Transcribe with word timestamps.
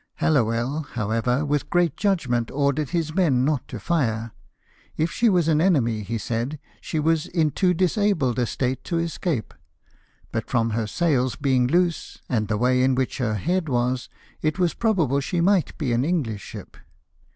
Hallowell, 0.15 0.81
however, 0.93 1.45
with 1.45 1.69
great 1.69 1.95
judgment, 1.95 2.49
ordered 2.49 2.89
his 2.89 3.13
men 3.13 3.45
not 3.45 3.67
to 3.67 3.79
fire; 3.79 4.31
if 4.97 5.11
she 5.11 5.29
was 5.29 5.47
an 5.47 5.61
enemy, 5.61 6.01
he 6.01 6.17
said, 6.17 6.57
she 6.81 6.99
was 6.99 7.27
in 7.27 7.51
too 7.51 7.75
disabled 7.75 8.39
a 8.39 8.47
state 8.47 8.83
to 8.85 8.97
escape; 8.97 9.53
but 10.31 10.49
from 10.49 10.71
her 10.71 10.87
sails 10.87 11.35
being 11.35 11.67
loose, 11.67 12.17
and 12.29 12.47
the 12.47 12.57
way 12.57 12.81
in 12.81 12.95
which 12.95 13.19
her 13.19 13.35
head 13.35 13.69
was, 13.69 14.09
it 14.41 14.57
was 14.57 14.73
probable 14.73 15.19
she 15.19 15.39
might 15.39 15.77
be 15.77 15.93
an 15.93 16.03
English 16.03 16.41
ship. 16.41 16.77